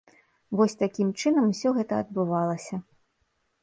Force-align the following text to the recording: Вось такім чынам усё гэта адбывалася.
Вось 0.59 0.75
такім 0.83 1.13
чынам 1.23 1.53
усё 1.53 1.69
гэта 1.79 2.03
адбывалася. 2.07 2.85